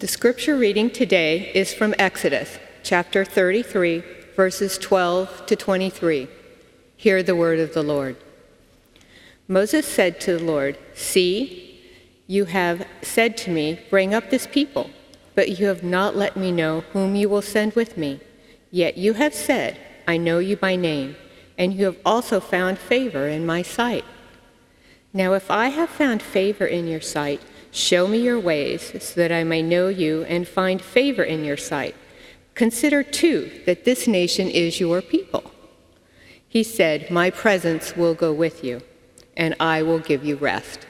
[0.00, 4.02] The scripture reading today is from Exodus chapter 33,
[4.34, 6.26] verses 12 to 23.
[6.96, 8.16] Hear the word of the Lord.
[9.46, 11.82] Moses said to the Lord, See,
[12.26, 14.88] you have said to me, Bring up this people,
[15.34, 18.20] but you have not let me know whom you will send with me.
[18.70, 19.76] Yet you have said,
[20.08, 21.14] I know you by name,
[21.58, 24.06] and you have also found favor in my sight.
[25.12, 29.32] Now, if I have found favor in your sight, show me your ways, so that
[29.32, 31.94] I may know you and find favor in your sight.
[32.54, 35.52] Consider, too, that this nation is your people.
[36.48, 38.82] He said, My presence will go with you
[39.36, 40.86] and I will give you rest.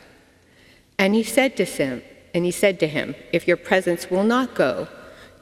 [0.98, 2.02] And he said to him,
[2.34, 4.88] and he said to him, If your presence will not go,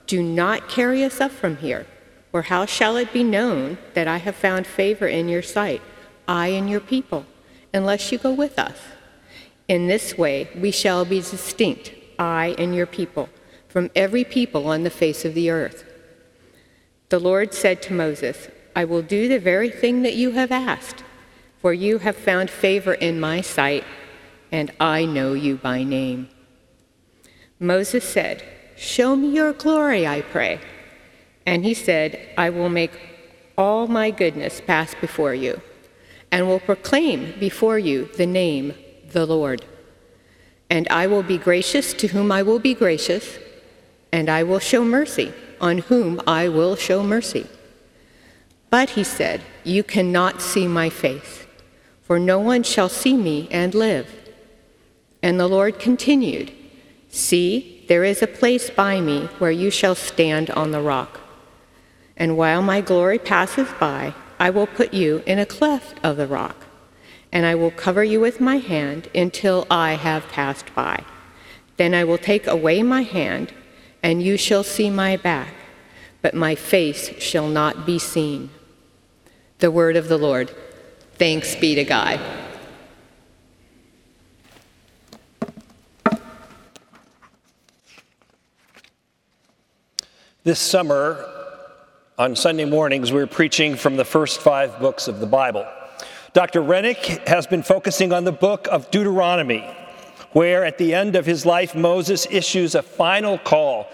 [0.06, 1.86] do not carry us up from here,
[2.32, 5.82] or how shall it be known that I have found favor in your sight,
[6.26, 7.24] I and your people,
[7.72, 8.78] unless you go with us?
[9.68, 13.28] In this way we shall be distinct, I and your people,
[13.68, 15.84] from every people on the face of the earth.
[17.10, 21.04] The Lord said to Moses, I will do the very thing that you have asked
[21.60, 23.84] for you have found favor in my sight,
[24.52, 26.28] and I know you by name.
[27.58, 28.44] Moses said,
[28.76, 30.60] Show me your glory, I pray.
[31.44, 32.92] And he said, I will make
[33.56, 35.60] all my goodness pass before you,
[36.30, 38.74] and will proclaim before you the name,
[39.12, 39.64] the Lord.
[40.70, 43.38] And I will be gracious to whom I will be gracious,
[44.12, 47.46] and I will show mercy on whom I will show mercy.
[48.70, 51.46] But he said, You cannot see my face
[52.08, 54.08] for no one shall see me and live.
[55.22, 56.50] And the Lord continued,
[57.10, 61.20] See, there is a place by me where you shall stand on the rock.
[62.16, 66.26] And while my glory passes by, I will put you in a cleft of the
[66.26, 66.64] rock,
[67.32, 71.04] and I will cover you with my hand until I have passed by.
[71.76, 73.52] Then I will take away my hand,
[74.02, 75.54] and you shall see my back,
[76.22, 78.50] but my face shall not be seen.
[79.58, 80.54] The word of the Lord.
[81.14, 82.20] Thanks be to God.
[90.44, 91.26] This summer,
[92.16, 95.66] on Sunday mornings, we're preaching from the first five books of the Bible.
[96.38, 96.62] Dr.
[96.62, 99.68] Rennick has been focusing on the book of Deuteronomy,
[100.34, 103.88] where at the end of his life, Moses issues a final call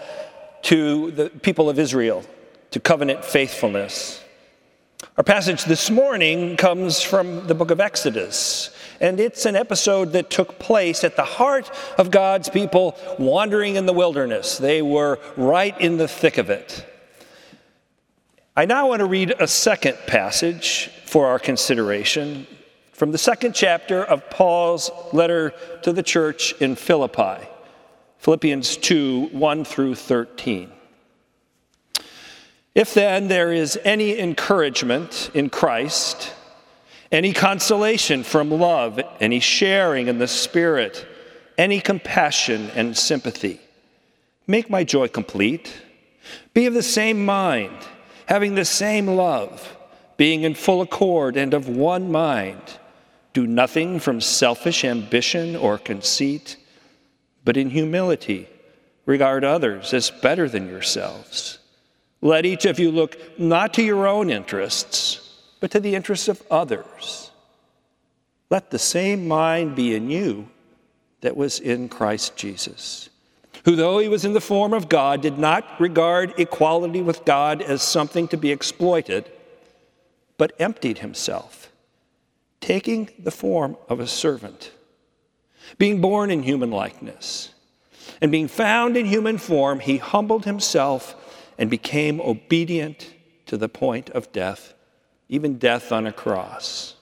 [0.61, 2.23] to the people of Israel
[2.69, 4.23] to covenant faithfulness.
[5.17, 8.69] Our passage this morning comes from the book of Exodus,
[9.01, 13.87] and it's an episode that took place at the heart of God's people wandering in
[13.87, 14.59] the wilderness.
[14.59, 16.85] They were right in the thick of it.
[18.57, 22.47] I now want to read a second passage for our consideration
[22.93, 27.45] from the second chapter of Paul's letter to the church in Philippi,
[28.19, 30.71] Philippians 2 1 through 13.
[32.73, 36.31] If then there is any encouragement in Christ,
[37.11, 41.05] any consolation from love, any sharing in the Spirit,
[41.57, 43.59] any compassion and sympathy,
[44.47, 45.73] make my joy complete.
[46.53, 47.77] Be of the same mind,
[48.25, 49.77] having the same love,
[50.17, 52.61] being in full accord and of one mind.
[53.33, 56.57] Do nothing from selfish ambition or conceit,
[57.43, 58.47] but in humility
[59.05, 61.59] regard others as better than yourselves.
[62.21, 65.21] Let each of you look not to your own interests,
[65.59, 67.29] but to the interests of others.
[68.49, 70.49] Let the same mind be in you
[71.21, 73.09] that was in Christ Jesus,
[73.63, 77.61] who, though he was in the form of God, did not regard equality with God
[77.61, 79.31] as something to be exploited,
[80.37, 81.71] but emptied himself,
[82.59, 84.71] taking the form of a servant,
[85.77, 87.51] being born in human likeness.
[88.21, 91.15] And being found in human form, he humbled himself
[91.57, 93.13] and became obedient
[93.47, 94.73] to the point of death,
[95.29, 96.95] even death on a cross.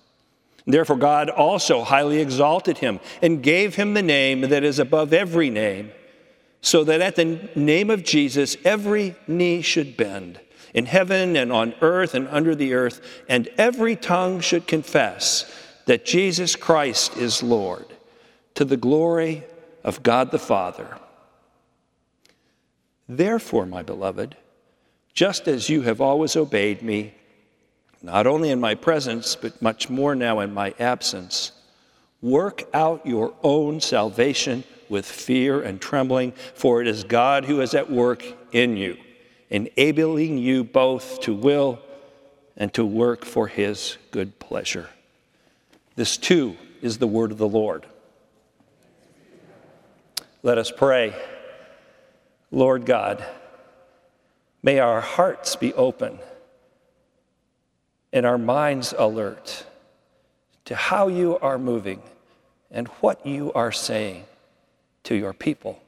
[0.65, 5.49] Therefore, God also highly exalted him and gave him the name that is above every
[5.49, 5.91] name,
[6.63, 10.39] so that at the name of Jesus every knee should bend
[10.73, 12.99] in heaven and on earth and under the earth,
[13.29, 15.45] and every tongue should confess
[15.85, 17.85] that Jesus Christ is Lord,
[18.55, 19.43] to the glory
[19.83, 20.97] of God the Father.
[23.07, 24.35] Therefore, my beloved,
[25.13, 27.13] just as you have always obeyed me,
[28.01, 31.51] not only in my presence, but much more now in my absence.
[32.21, 34.63] Work out your own salvation
[34.93, 38.95] with fear and trembling, for it is God who is at work in you,
[39.49, 41.79] enabling you both to will
[42.55, 44.87] and to work for his good pleasure.
[45.95, 47.87] This too is the word of the Lord.
[50.43, 51.15] Let us pray.
[52.51, 53.25] Lord God,
[54.61, 56.19] may our hearts be open
[58.11, 59.65] and our minds alert
[60.65, 62.03] to how you are moving
[62.69, 64.25] and what you are saying
[65.03, 65.81] to your people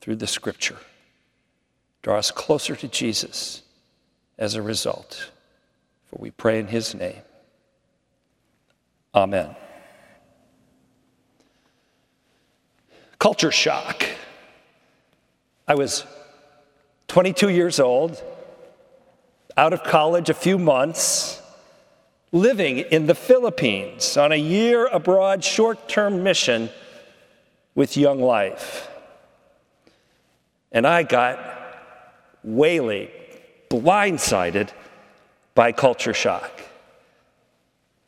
[0.00, 0.76] through the scripture.
[2.02, 3.62] Draw us closer to Jesus
[4.38, 5.30] as a result.
[6.08, 7.22] For we pray in his name.
[9.14, 9.56] Amen.
[13.18, 14.04] Culture shock.
[15.66, 16.04] I was
[17.08, 18.22] 22 years old,
[19.56, 21.40] out of college a few months,
[22.30, 26.68] living in the Philippines on a year abroad short term mission
[27.76, 28.90] with Young Life.
[30.72, 31.38] And I got
[32.42, 33.10] waylaid,
[33.70, 34.70] blindsided
[35.54, 36.50] by culture shock.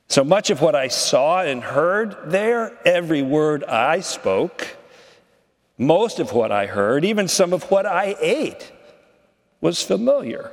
[0.08, 4.76] So much of what I saw and heard there, every word I spoke,
[5.76, 8.72] most of what I heard, even some of what I ate,
[9.60, 10.50] was familiar.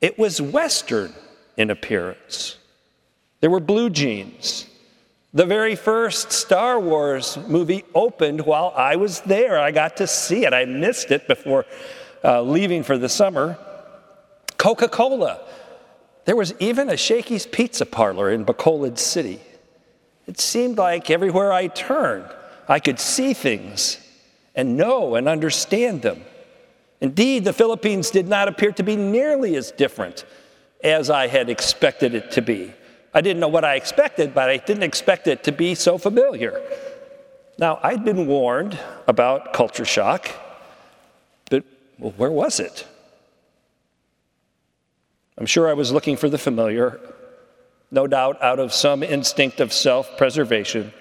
[0.00, 1.12] It was Western
[1.56, 2.56] in appearance.
[3.40, 4.66] There were blue jeans.
[5.36, 9.60] The very first Star Wars movie opened while I was there.
[9.60, 10.54] I got to see it.
[10.54, 11.66] I missed it before
[12.24, 13.58] uh, leaving for the summer.
[14.56, 15.40] Coca Cola
[16.26, 19.40] there was even a Shakey's Pizza Parlor in Bacolod City.
[20.26, 22.28] It seemed like everywhere I turned,
[22.66, 23.98] I could see things
[24.54, 26.24] and know and understand them.
[27.00, 30.24] Indeed, the Philippines did not appear to be nearly as different
[30.82, 32.72] as I had expected it to be.
[33.16, 36.60] I didn't know what I expected, but I didn't expect it to be so familiar.
[37.58, 38.78] Now, I'd been warned
[39.08, 40.28] about culture shock,
[41.50, 41.64] but
[41.98, 42.86] well, where was it?
[45.38, 47.00] I'm sure I was looking for the familiar,
[47.90, 50.92] no doubt out of some instinct of self preservation.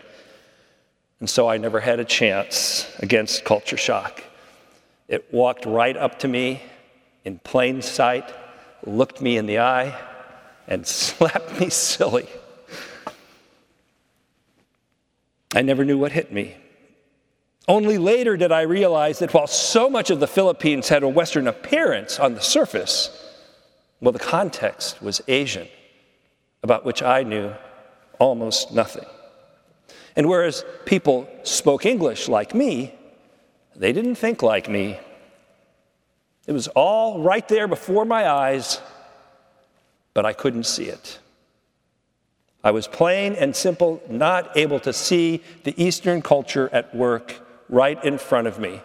[1.19, 4.23] And so I never had a chance against culture shock.
[5.09, 6.61] It walked right up to me
[7.25, 8.33] in plain sight,
[8.85, 9.93] looked me in the eye,
[10.67, 12.27] and slapped me silly.
[15.53, 16.57] I never knew what hit me.
[17.67, 21.47] Only later did I realize that while so much of the Philippines had a Western
[21.47, 23.09] appearance on the surface,
[24.01, 25.67] well, the context was Asian,
[26.61, 27.53] about which I knew
[28.19, 29.05] almost nothing.
[30.15, 32.93] And whereas people spoke English like me,
[33.75, 34.99] they didn't think like me.
[36.47, 38.79] It was all right there before my eyes,
[40.15, 41.19] but I couldn't see it.
[42.63, 47.35] I was plain and simple not able to see the Eastern culture at work
[47.69, 48.81] right in front of me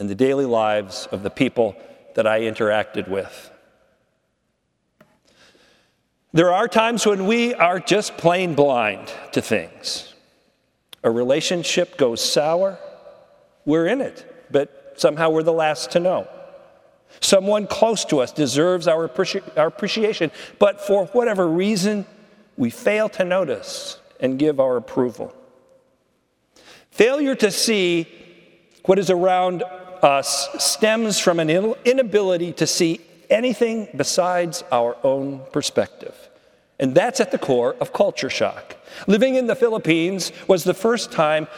[0.00, 1.76] in the daily lives of the people
[2.16, 3.50] that I interacted with.
[6.32, 10.14] There are times when we are just plain blind to things.
[11.04, 12.78] A relationship goes sour,
[13.64, 16.28] we're in it, but somehow we're the last to know.
[17.20, 22.06] Someone close to us deserves our, appreci- our appreciation, but for whatever reason,
[22.56, 25.34] we fail to notice and give our approval.
[26.90, 28.06] Failure to see
[28.84, 29.62] what is around
[30.02, 31.50] us stems from an
[31.84, 36.14] inability to see anything besides our own perspective.
[36.78, 38.76] And that's at the core of culture shock.
[39.06, 41.48] Living in the Philippines was the first time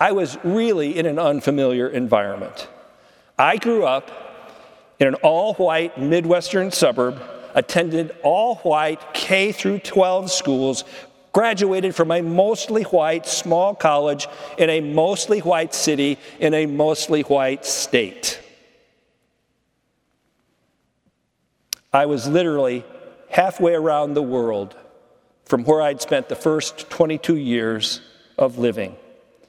[0.00, 2.68] I was really in an unfamiliar environment.
[3.38, 4.10] I grew up
[5.02, 7.20] in an all white Midwestern suburb,
[7.56, 10.84] attended all white K through 12 schools,
[11.32, 14.28] graduated from a mostly white small college
[14.58, 18.40] in a mostly white city in a mostly white state.
[21.92, 22.84] I was literally
[23.28, 24.76] halfway around the world
[25.44, 28.02] from where I'd spent the first 22 years
[28.38, 28.94] of living.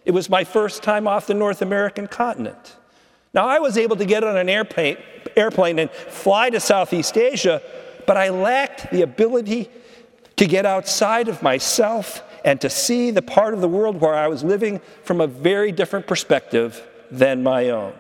[0.04, 2.76] It was my first time off the North American continent.
[3.34, 4.98] Now, I was able to get on an airplane,
[5.36, 7.62] airplane and fly to Southeast Asia,
[8.06, 9.70] but I lacked the ability
[10.36, 14.28] to get outside of myself and to see the part of the world where I
[14.28, 17.94] was living from a very different perspective than my own.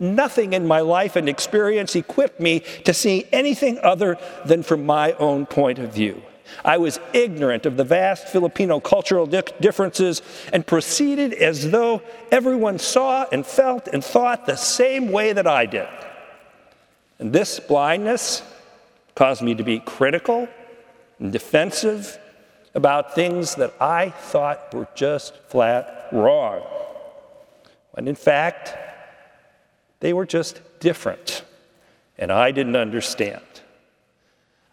[0.00, 5.12] Nothing in my life and experience equipped me to see anything other than from my
[5.12, 6.22] own point of view.
[6.64, 10.22] I was ignorant of the vast Filipino cultural di- differences
[10.52, 15.66] and proceeded as though everyone saw and felt and thought the same way that I
[15.66, 15.88] did.
[17.18, 18.42] And this blindness
[19.14, 20.48] caused me to be critical
[21.18, 22.18] and defensive
[22.74, 26.62] about things that I thought were just flat wrong.
[27.92, 28.74] When in fact,
[30.00, 31.44] they were just different,
[32.18, 33.42] and I didn't understand.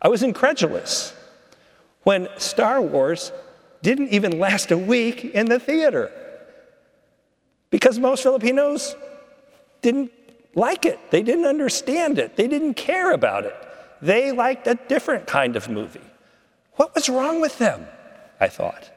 [0.02, 1.14] I was incredulous
[2.04, 3.32] when Star Wars
[3.82, 6.12] didn't even last a week in the theater.
[7.70, 8.96] Because most Filipinos
[9.82, 10.12] didn't
[10.56, 13.56] like it, they didn't understand it, they didn't care about it.
[14.02, 16.02] They liked a different kind of movie.
[16.74, 17.86] What was wrong with them?
[18.40, 18.90] I thought.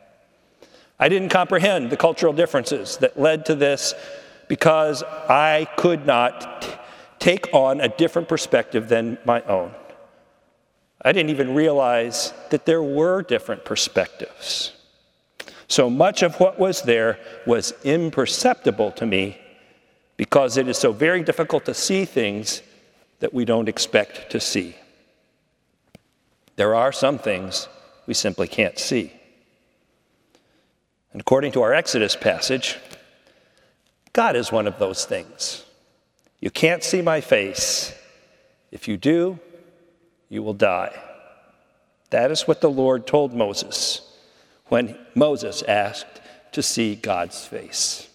[0.99, 3.94] I didn't comprehend the cultural differences that led to this
[4.49, 6.68] because I could not t-
[7.18, 9.75] take on a different perspective than my own.
[11.04, 14.73] I didn't even realize that there were different perspectives.
[15.66, 19.38] So much of what was there was imperceptible to me
[20.16, 22.62] because it is so very difficult to see things
[23.21, 24.76] that we don't expect to see.
[26.56, 27.68] There are some things
[28.06, 29.12] we simply can't see.
[31.12, 32.78] And according to our Exodus passage,
[34.12, 35.64] God is one of those things.
[36.40, 37.94] You can't see my face.
[38.71, 39.38] If you do,
[40.33, 40.99] you will die.
[42.09, 44.01] That is what the Lord told Moses
[44.69, 46.23] when Moses asked
[46.53, 48.09] to see God's face.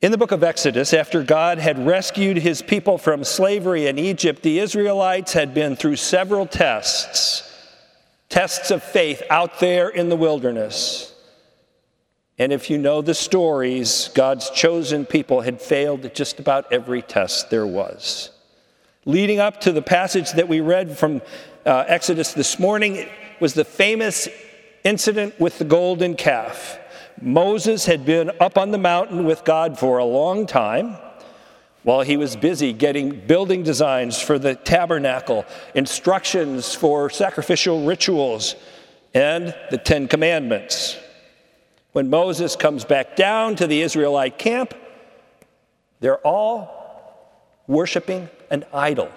[0.00, 4.42] In the book of Exodus, after God had rescued his people from slavery in Egypt,
[4.42, 7.42] the Israelites had been through several tests,
[8.28, 11.12] tests of faith out there in the wilderness.
[12.38, 17.02] And if you know the stories, God's chosen people had failed at just about every
[17.02, 18.31] test there was.
[19.04, 21.22] Leading up to the passage that we read from
[21.66, 23.08] uh, Exodus this morning
[23.40, 24.28] was the famous
[24.84, 26.78] incident with the golden calf.
[27.20, 30.96] Moses had been up on the mountain with God for a long time
[31.82, 35.44] while he was busy getting building designs for the tabernacle,
[35.74, 38.54] instructions for sacrificial rituals,
[39.14, 40.96] and the Ten Commandments.
[41.90, 44.74] When Moses comes back down to the Israelite camp,
[45.98, 46.81] they're all
[47.72, 49.10] worshiping an idol.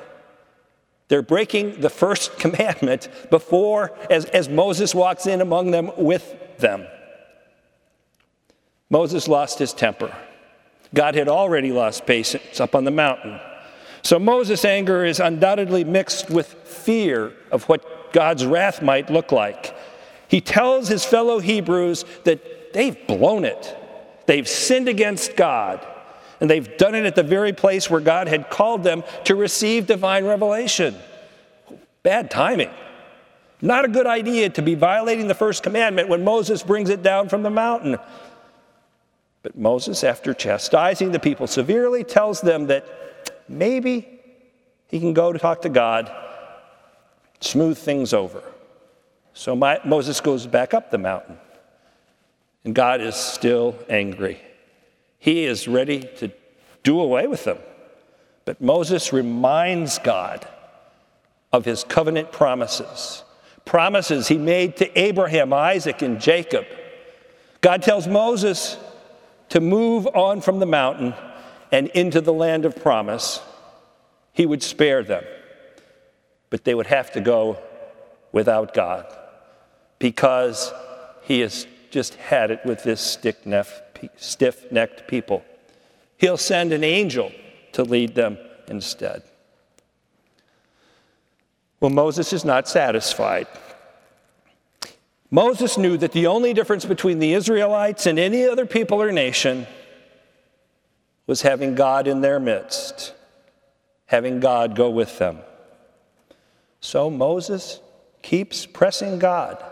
[1.08, 6.88] They're breaking the first commandment before, as, as Moses walks in among them with them.
[8.90, 10.16] Moses lost his temper.
[10.94, 13.40] God had already lost patience up on the mountain.
[14.02, 19.76] So Moses' anger is undoubtedly mixed with fear of what God's wrath might look like.
[20.28, 23.78] He tells his fellow Hebrews that they've blown it,
[24.28, 25.86] they've sinned against God,
[26.40, 29.88] and they've done it at the very place where God had called them to receive
[29.88, 30.96] divine revelation.
[32.04, 32.70] Bad timing.
[33.62, 37.30] Not a good idea to be violating the first commandment when Moses brings it down
[37.30, 37.98] from the mountain.
[39.42, 42.86] But Moses, after chastising the people severely, tells them that
[43.48, 44.20] maybe
[44.88, 46.12] he can go to talk to God,
[47.40, 48.44] smooth things over.
[49.34, 51.38] So my, Moses goes back up the mountain,
[52.64, 54.40] and God is still angry.
[55.26, 56.30] He is ready to
[56.84, 57.58] do away with them.
[58.46, 60.48] But Moses reminds God
[61.52, 63.24] of his covenant promises,
[63.66, 66.68] promises he made to Abraham, Isaac, and Jacob.
[67.62, 68.78] God tells Moses,
[69.50, 71.16] to move on from the mountain
[71.72, 73.42] and into the land of promise,
[74.32, 75.24] he would spare them.
[76.52, 77.58] But they would have to go
[78.32, 79.08] without God
[79.98, 80.72] because
[81.24, 83.02] he has just had it with this
[84.16, 85.44] stiff necked people.
[86.18, 87.32] He'll send an angel
[87.74, 88.38] to lead them
[88.68, 89.24] instead.
[91.80, 93.48] Well, Moses is not satisfied.
[95.30, 99.68] Moses knew that the only difference between the Israelites and any other people or nation
[101.28, 103.14] was having God in their midst,
[104.06, 105.40] having God go with them.
[106.80, 107.80] So Moses
[108.22, 109.64] keeps pressing God.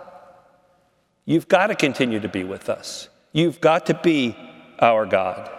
[1.25, 3.07] You've got to continue to be with us.
[3.33, 4.37] You've got to be
[4.79, 5.49] our God.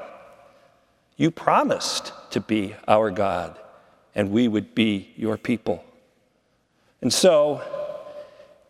[1.17, 3.59] You promised to be our God,
[4.15, 5.85] and we would be your people.
[7.03, 7.63] And so,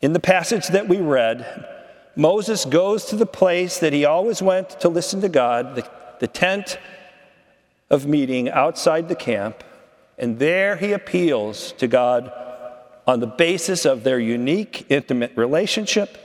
[0.01, 1.69] in the passage that we read,
[2.17, 6.27] Moses goes to the place that he always went to listen to God, the, the
[6.27, 6.79] tent
[7.91, 9.63] of meeting outside the camp,
[10.19, 12.33] and there he appeals to God
[13.07, 16.19] on the basis of their unique, intimate relationship.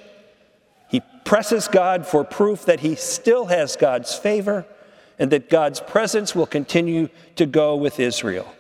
[0.90, 4.66] He presses God for proof that he still has God's favor
[5.18, 8.54] and that God's presence will continue to go with Israel.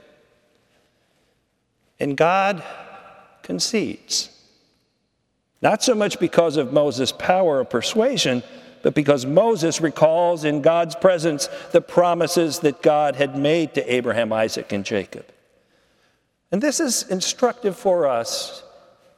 [2.00, 2.63] And God
[3.41, 4.29] concedes.
[5.62, 8.43] Not so much because of Moses' power of persuasion,
[8.81, 14.31] but because Moses recalls in God's presence the promises that God had made to Abraham,
[14.31, 15.25] Isaac, and Jacob.
[16.51, 18.63] And this is instructive for us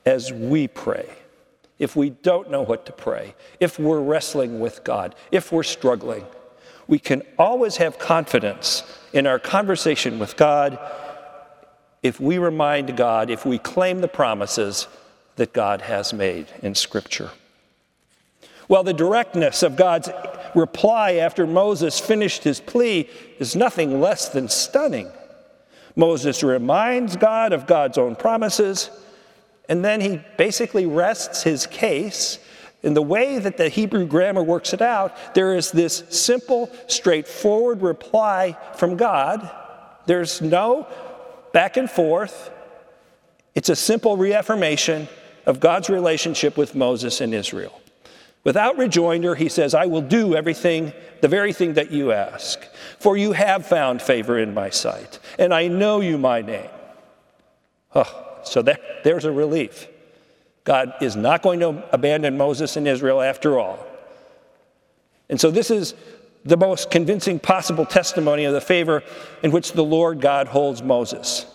[0.06, 1.10] as we pray.
[1.82, 6.24] If we don't know what to pray, if we're wrestling with God, if we're struggling,
[6.88, 8.84] we can always have confidence
[9.14, 10.78] in our conversation with God
[12.04, 14.88] if we remind God, if we claim the promises
[15.38, 17.32] that God has made in Scripture.
[18.68, 20.08] Well, the directness of God's
[20.54, 23.10] reply after Moses finished his plea
[23.40, 25.10] is nothing less than stunning.
[25.96, 28.92] Moses reminds God of God's own promises,
[29.72, 32.40] and then he basically rests his case.
[32.84, 37.82] In the way that the Hebrew grammar works it out, there is this simple, straightforward
[37.82, 39.50] reply from God.
[40.08, 40.88] There's no
[41.54, 42.52] back and forth.
[43.56, 45.08] It's a simple reaffirmation
[45.46, 47.80] of God's relationship with Moses and Israel.
[48.44, 52.60] Without rejoinder, he says, I will do everything, the very thing that you ask.
[53.00, 56.70] For you have found favor in my sight, and I know you my name.
[57.96, 58.62] Oh, so
[59.04, 59.88] there's a relief.
[60.64, 63.86] God is not going to abandon Moses and Israel after all.
[65.30, 65.96] And so this is
[66.44, 69.04] the most convincing possible testimony of the favor
[69.44, 71.46] in which the Lord God holds Moses.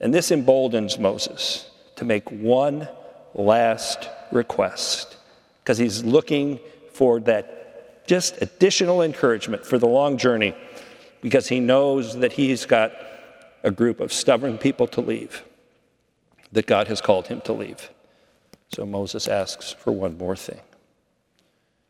[0.00, 2.88] And this emboldens Moses to make one
[3.34, 5.16] last request
[5.62, 6.58] because he's looking
[6.92, 10.54] for that just additional encouragement for the long journey
[11.20, 12.92] because he knows that he's got
[13.62, 15.44] a group of stubborn people to leave,
[16.52, 17.90] that God has called him to leave.
[18.68, 20.60] So Moses asks for one more thing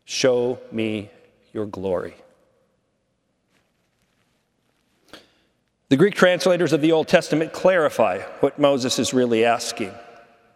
[0.04, 1.10] Show me
[1.52, 2.14] your glory.
[5.88, 9.92] The Greek translators of the Old Testament clarify what Moses is really asking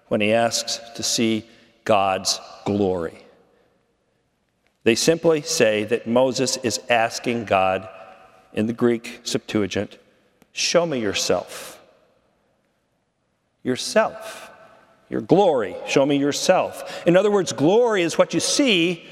[0.08, 1.44] when he asks to see
[1.84, 3.18] God's glory.
[4.84, 7.88] They simply say that Moses is asking God
[8.54, 9.98] in the Greek Septuagint,
[10.52, 11.75] Show me yourself.
[13.66, 14.48] Yourself.
[15.10, 15.74] Your glory.
[15.88, 17.04] Show me yourself.
[17.04, 19.04] In other words, glory is what you see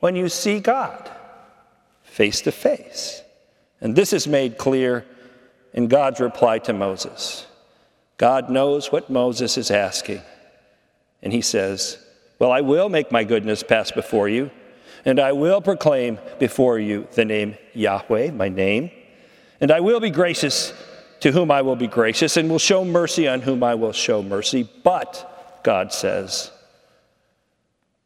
[0.00, 1.10] when you see God
[2.02, 3.20] face to face.
[3.82, 5.04] And this is made clear
[5.74, 7.46] in God's reply to Moses.
[8.16, 10.22] God knows what Moses is asking.
[11.22, 11.98] And he says,
[12.38, 14.50] Well, I will make my goodness pass before you,
[15.04, 18.90] and I will proclaim before you the name Yahweh, my name,
[19.60, 20.72] and I will be gracious
[21.24, 24.22] to whom I will be gracious, and will show mercy on whom I will show
[24.22, 24.68] mercy.
[24.82, 26.50] But, God says,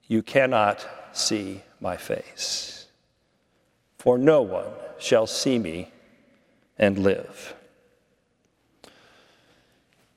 [0.07, 2.87] you cannot see my face,
[3.99, 4.69] for no one
[5.01, 5.91] shall see me
[6.79, 7.57] and live.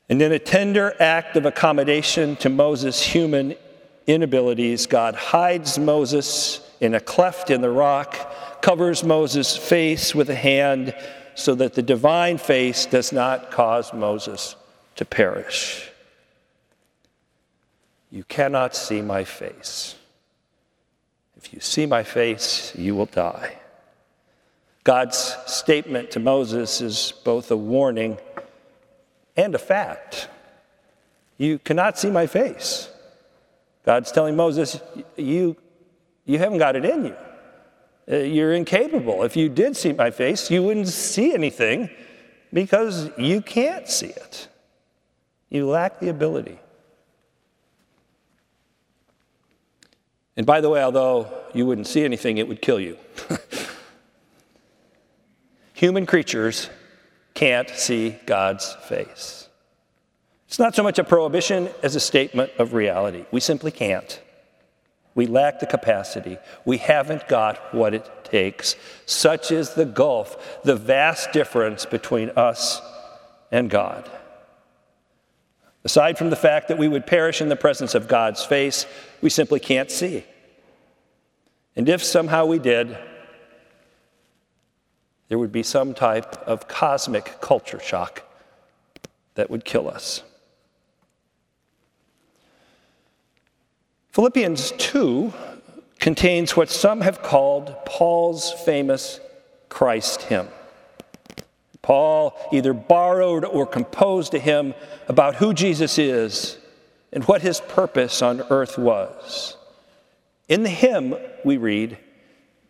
[0.08, 3.56] And in a tender act of accommodation to Moses' human
[4.06, 10.36] inabilities, God hides Moses in a cleft in the rock, covers Moses' face with a
[10.36, 10.94] hand
[11.36, 14.56] so that the divine face does not cause Moses
[14.96, 15.90] to perish.
[18.12, 19.96] You cannot see my face.
[21.38, 23.58] If you see my face, you will die.
[24.84, 28.18] God's statement to Moses is both a warning
[29.38, 30.28] and a fact.
[31.38, 32.90] You cannot see my face.
[33.86, 34.80] God's telling Moses,
[35.16, 35.56] you,
[36.26, 37.16] you haven't got it in you.
[38.12, 39.24] Uh, you're incapable.
[39.24, 41.90] If you did see my face, you wouldn't see anything
[42.52, 44.50] because you can't see it.
[45.50, 46.60] You lack the ability.
[50.36, 52.98] And by the way, although you wouldn't see anything, it would kill you.
[55.74, 56.70] Human creatures
[57.34, 59.48] can't see God's face.
[60.48, 63.26] It's not so much a prohibition as a statement of reality.
[63.32, 64.20] We simply can't.
[65.14, 66.38] We lack the capacity.
[66.66, 68.76] We haven't got what it takes.
[69.06, 72.82] Such is the gulf, the vast difference between us
[73.52, 74.10] and God.
[75.84, 78.86] Aside from the fact that we would perish in the presence of God's face,
[79.22, 80.24] we simply can't see.
[81.76, 82.98] And if somehow we did,
[85.28, 88.24] there would be some type of cosmic culture shock
[89.36, 90.24] that would kill us.
[94.12, 95.34] Philippians 2
[96.00, 99.20] contains what some have called Paul's famous
[99.70, 100.48] Christ hymn.
[101.82, 104.74] Paul either borrowed or composed a hymn
[105.08, 106.58] about who Jesus is
[107.12, 109.58] and what his purpose on earth was.
[110.48, 111.98] In the hymn, we read,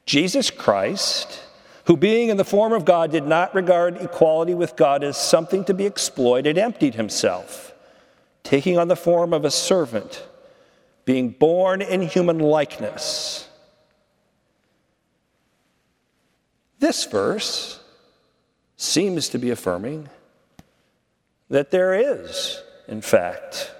[0.06, 1.42] Jesus Christ
[1.86, 5.66] who, being in the form of God, did not regard equality with God as something
[5.66, 7.74] to be exploited, emptied himself,
[8.44, 10.24] taking on the form of a servant,
[11.12, 13.46] being born in human likeness.
[16.80, 17.82] This verse
[18.78, 20.08] seems to be affirming
[21.50, 23.74] that there is, in fact,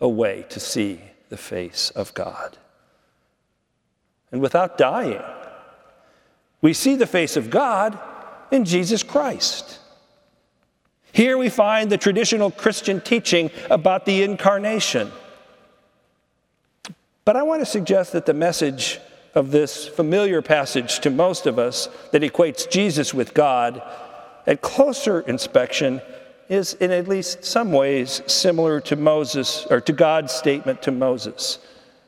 [0.00, 2.56] a way to see the face of God.
[4.32, 5.22] And without dying,
[6.62, 7.98] we see the face of God
[8.50, 9.78] in Jesus Christ.
[11.12, 15.12] Here we find the traditional Christian teaching about the incarnation.
[17.26, 19.00] But I want to suggest that the message
[19.34, 23.82] of this familiar passage to most of us that equates Jesus with God,
[24.46, 26.00] at closer inspection,
[26.48, 31.58] is in at least some ways similar to Moses or to God's statement to Moses,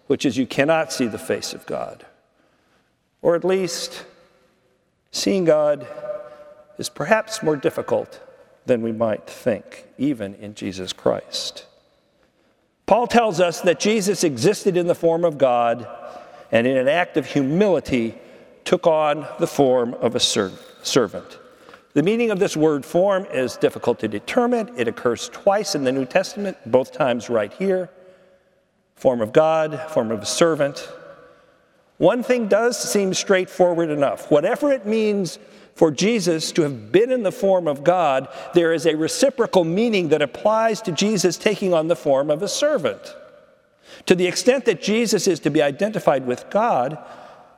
[0.06, 2.06] which is you cannot see the face of God.
[3.20, 4.04] Or at least
[5.10, 5.84] seeing God
[6.78, 8.20] is perhaps more difficult
[8.66, 11.66] than we might think, even in Jesus Christ.
[12.88, 15.86] Paul tells us that Jesus existed in the form of God
[16.50, 18.14] and in an act of humility
[18.64, 21.38] took on the form of a servant.
[21.92, 24.72] The meaning of this word form is difficult to determine.
[24.78, 27.90] It occurs twice in the New Testament, both times right here
[28.96, 30.88] form of God, form of a servant.
[31.98, 34.30] One thing does seem straightforward enough.
[34.30, 35.38] Whatever it means
[35.78, 40.08] for Jesus to have been in the form of God, there is a reciprocal meaning
[40.08, 43.14] that applies to Jesus taking on the form of a servant.
[44.06, 46.98] To the extent that Jesus is to be identified with God,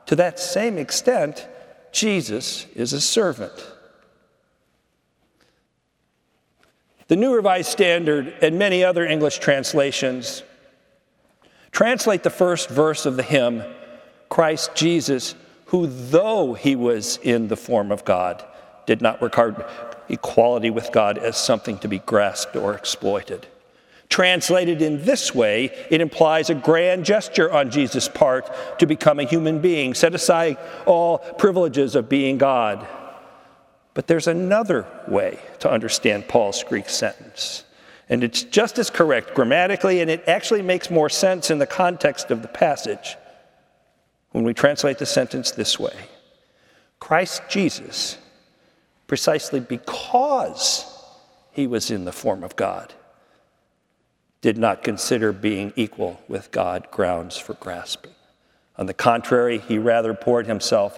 [0.05, 1.47] to that same extent,
[1.91, 3.53] Jesus is a servant.
[7.07, 10.43] The New Revised Standard and many other English translations
[11.71, 13.63] translate the first verse of the hymn,
[14.29, 15.33] Christ Jesus,
[15.71, 18.43] who, though he was in the form of God,
[18.85, 19.63] did not regard
[20.09, 23.47] equality with God as something to be grasped or exploited.
[24.09, 29.23] Translated in this way, it implies a grand gesture on Jesus' part to become a
[29.23, 32.85] human being, set aside all privileges of being God.
[33.93, 37.63] But there's another way to understand Paul's Greek sentence.
[38.09, 42.29] And it's just as correct grammatically, and it actually makes more sense in the context
[42.29, 43.15] of the passage
[44.31, 45.95] when we translate the sentence this way
[46.99, 48.17] Christ Jesus,
[49.07, 50.85] precisely because
[51.51, 52.93] he was in the form of God,
[54.41, 58.13] did not consider being equal with God grounds for grasping.
[58.77, 60.97] On the contrary, he rather poured himself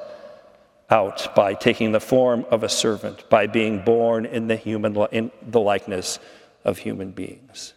[0.89, 5.32] out by taking the form of a servant, by being born in the, human, in
[5.41, 6.19] the likeness
[6.63, 7.74] of human beings.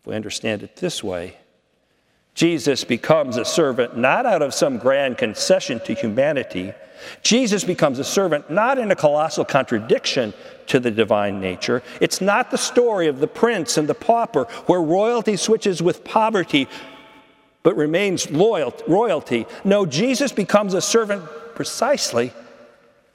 [0.00, 1.36] If we understand it this way,
[2.36, 6.74] Jesus becomes a servant not out of some grand concession to humanity.
[7.22, 10.34] Jesus becomes a servant not in a colossal contradiction
[10.66, 11.82] to the divine nature.
[11.98, 16.68] It's not the story of the prince and the pauper where royalty switches with poverty
[17.62, 19.46] but remains loyal, royalty.
[19.64, 22.32] No, Jesus becomes a servant precisely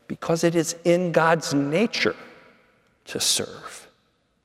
[0.07, 2.15] because it is in God's nature
[3.05, 3.87] to serve.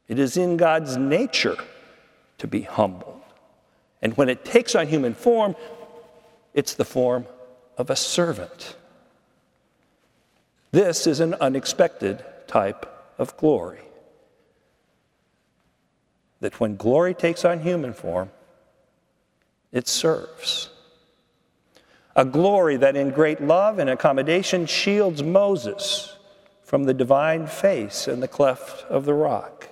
[0.07, 1.57] It is in God's nature
[2.39, 3.16] to be humble.
[4.07, 5.57] And when it takes on human form,
[6.55, 7.27] it's the form
[7.77, 8.77] of a servant.
[10.71, 12.87] This is an unexpected type
[13.19, 13.81] of glory.
[16.39, 18.31] That when glory takes on human form,
[19.73, 20.69] it serves.
[22.15, 26.17] A glory that in great love and accommodation shields Moses
[26.63, 29.69] from the divine face in the cleft of the rock.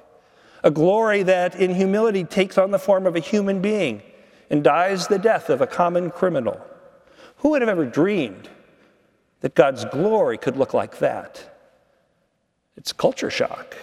[0.64, 4.02] A glory that in humility takes on the form of a human being
[4.54, 6.64] and dies the death of a common criminal.
[7.38, 8.48] Who would have ever dreamed
[9.40, 11.52] that God's glory could look like that?
[12.76, 13.76] It's culture shock.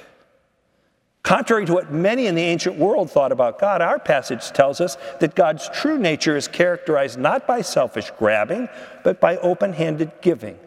[1.23, 4.95] Contrary to what many in the ancient world thought about God, our passage tells us
[5.19, 8.69] that God's true nature is characterized not by selfish grabbing,
[9.03, 10.57] but by open handed giving.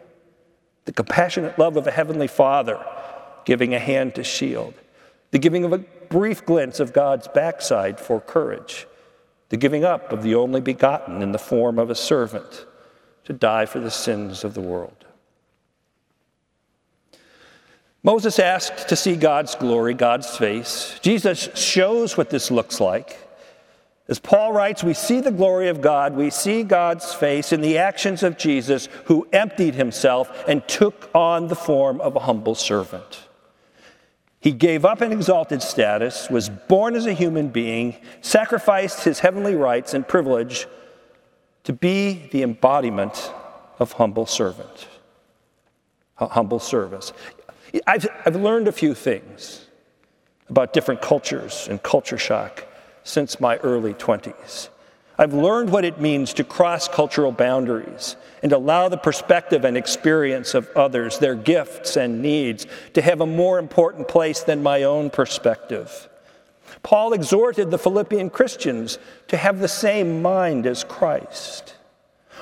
[0.84, 2.78] The compassionate love of a heavenly father
[3.46, 4.74] giving a hand to shield,
[5.30, 8.86] the giving of a brief glimpse of God's backside for courage,
[9.54, 12.66] the giving up of the only begotten in the form of a servant
[13.22, 15.04] to die for the sins of the world.
[18.02, 20.98] Moses asked to see God's glory, God's face.
[21.02, 23.16] Jesus shows what this looks like.
[24.08, 27.78] As Paul writes, we see the glory of God, we see God's face in the
[27.78, 33.20] actions of Jesus, who emptied himself and took on the form of a humble servant.
[34.44, 39.54] He gave up an exalted status, was born as a human being, sacrificed his heavenly
[39.54, 40.66] rights and privilege
[41.62, 43.32] to be the embodiment
[43.78, 44.86] of humble servant,
[46.16, 47.14] humble service.
[47.86, 49.66] I've, I've learned a few things
[50.50, 52.66] about different cultures and culture shock
[53.02, 54.68] since my early 20s.
[55.16, 60.54] I've learned what it means to cross cultural boundaries and allow the perspective and experience
[60.54, 65.10] of others, their gifts and needs, to have a more important place than my own
[65.10, 66.08] perspective.
[66.82, 68.98] Paul exhorted the Philippian Christians
[69.28, 71.76] to have the same mind as Christ.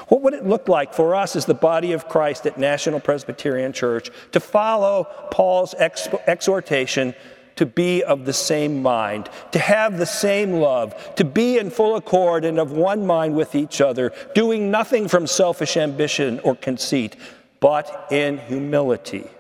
[0.08, 3.72] What would it look like for us as the body of Christ at National Presbyterian
[3.72, 7.14] Church to follow Paul's ex- exhortation
[7.62, 11.94] to be of the same mind, to have the same love, to be in full
[11.94, 17.14] accord and of one mind with each other, doing nothing from selfish ambition or conceit,
[17.61, 19.31] but in humility,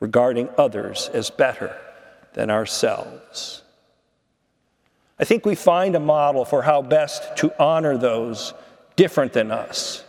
[0.00, 1.76] regarding others as better
[2.32, 3.62] than ourselves.
[5.20, 8.54] I think we find a model for how best to honor those
[8.96, 10.02] different than us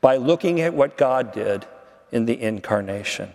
[0.00, 1.66] by looking at what God did
[2.12, 3.34] in the incarnation.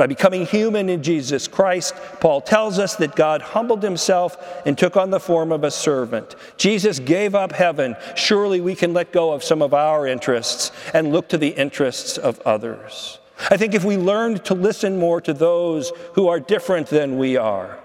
[0.00, 4.34] By becoming human in Jesus Christ, Paul tells us that God humbled himself
[4.64, 6.36] and took on the form of a servant.
[6.56, 7.94] Jesus gave up heaven.
[8.16, 12.16] Surely we can let go of some of our interests and look to the interests
[12.16, 13.18] of others.
[13.50, 17.36] I think if we learned to listen more to those who are different than we
[17.36, 17.78] are,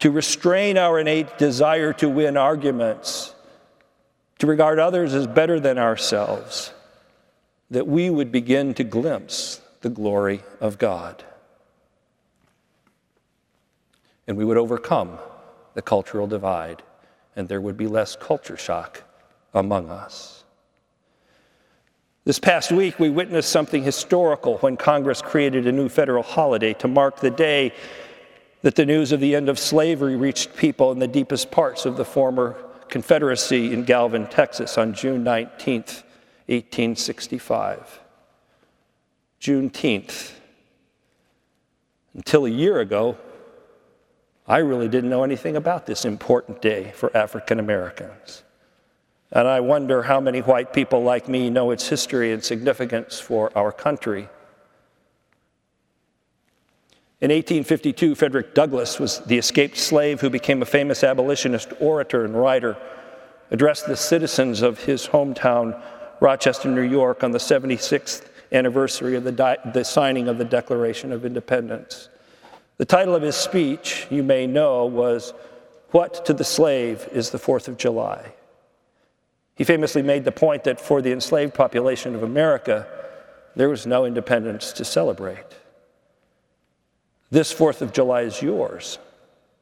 [0.00, 3.34] to restrain our innate desire to win arguments,
[4.40, 6.74] to regard others as better than ourselves,
[7.70, 11.24] that we would begin to glimpse the glory of God.
[14.26, 15.18] And we would overcome
[15.74, 16.82] the cultural divide,
[17.36, 19.04] and there would be less culture shock
[19.52, 20.44] among us.
[22.24, 26.86] This past week, we witnessed something historical when Congress created a new federal holiday to
[26.86, 27.74] mark the day
[28.62, 31.96] that the news of the end of slavery reached people in the deepest parts of
[31.96, 32.56] the former
[32.88, 35.76] Confederacy in Galvin, Texas on June 19,
[36.46, 38.01] 1865.
[39.42, 40.30] Juneteenth.
[42.14, 43.18] Until a year ago,
[44.46, 48.44] I really didn't know anything about this important day for African Americans.
[49.32, 53.50] And I wonder how many white people like me know its history and significance for
[53.58, 54.28] our country.
[57.20, 62.40] In 1852, Frederick Douglass was the escaped slave who became a famous abolitionist orator and
[62.40, 62.76] writer,
[63.50, 65.80] addressed the citizens of his hometown,
[66.20, 71.12] Rochester, New York, on the 76th anniversary of the, di- the signing of the Declaration
[71.12, 72.08] of Independence.
[72.78, 75.32] The title of his speech, you may know, was
[75.90, 78.32] What to the Slave is the Fourth of July?
[79.54, 82.86] He famously made the point that for the enslaved population of America,
[83.54, 85.44] there was no independence to celebrate.
[87.30, 88.98] This Fourth of July is yours,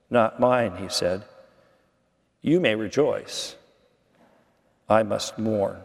[0.08, 1.22] not mine, he said.
[2.42, 3.56] You may rejoice.
[4.88, 5.82] I must mourn.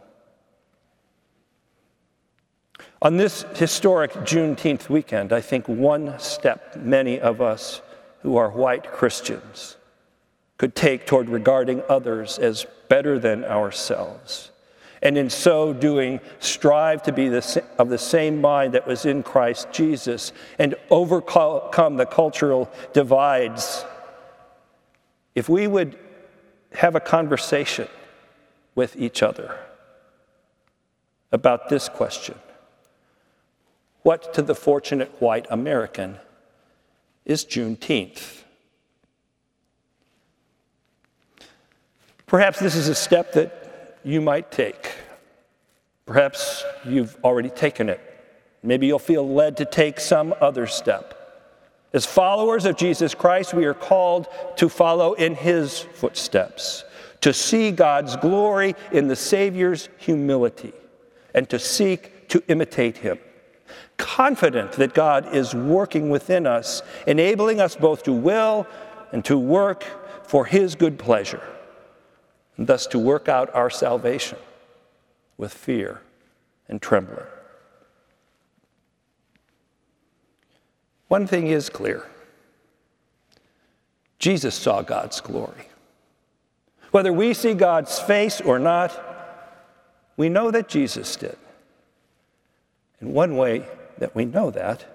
[3.06, 7.84] On this historic Juneteenth weekend, I think one step many of us
[8.24, 9.78] who are white Christians
[10.58, 14.50] could take toward regarding others as better than ourselves.
[15.04, 19.22] And in so doing, strive to be the, of the same mind that was in
[19.22, 23.86] Christ Jesus and overcome the cultural divides.
[25.36, 25.96] If we would
[26.74, 27.88] have a conversation
[28.74, 29.60] with each other
[31.32, 32.40] about this question
[34.06, 36.20] What to the fortunate white American
[37.26, 38.44] is Juneteenth?
[42.28, 44.92] Perhaps this is a step that you might take.
[46.06, 48.00] Perhaps you've already taken it.
[48.62, 51.50] Maybe you'll feel led to take some other step.
[51.92, 56.84] As followers of Jesus Christ, we are called to follow in his footsteps,
[57.22, 60.74] to see God's glory in the Savior's humility,
[61.34, 63.18] and to seek to imitate him.
[63.98, 68.68] Confident that God is working within us, enabling us both to will
[69.12, 69.84] and to work
[70.28, 71.44] for his good pleasure
[72.58, 74.38] and thus to work out our salvation
[75.38, 76.02] with fear
[76.68, 77.26] and trembling.
[81.08, 82.06] One thing is clear
[84.18, 85.70] Jesus saw God's glory.
[86.92, 89.00] Whether we see God's face or not,
[90.18, 91.38] we know that Jesus did.
[93.00, 93.66] And one way
[93.98, 94.86] that we know that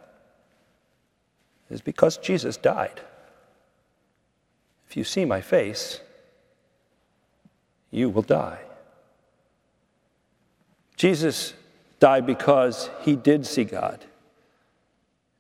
[1.71, 3.01] is because Jesus died.
[4.89, 6.01] If you see my face,
[7.91, 8.61] you will die.
[10.97, 11.55] Jesus
[11.99, 14.05] died because he did see God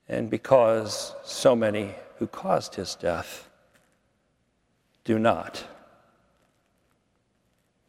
[0.08, 3.48] and because so many who caused his death
[5.04, 5.64] do not.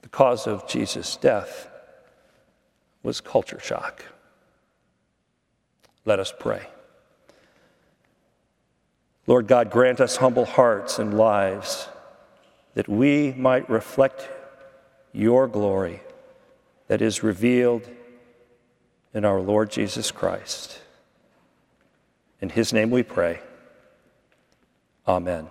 [0.02, 1.68] The cause of Jesus' death
[3.04, 4.06] was culture shock.
[6.06, 6.68] Let us pray.
[9.28, 11.88] Lord God, grant us humble hearts and lives
[12.74, 14.30] that we might reflect
[15.14, 16.02] your glory
[16.88, 17.90] that is revealed
[19.14, 20.80] in our Lord Jesus Christ.
[22.42, 23.40] In his name we pray.
[25.08, 25.48] Amen.